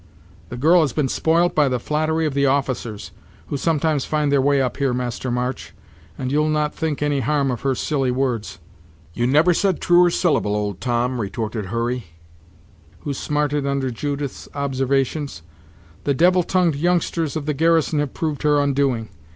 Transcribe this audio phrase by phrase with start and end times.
[0.49, 3.11] The girl has been spoilt by the flattery of the officers,
[3.49, 5.75] who sometimes find their way up here, Master March,
[6.17, 8.57] and you'll not think any harm of her silly words."
[9.13, 12.05] "You never said truer syllable, old Tom," retorted Hurry,
[13.01, 15.43] who smarted under Judith's observations;
[16.03, 19.09] "the devil tongued youngsters of the garrison have proved her undoing!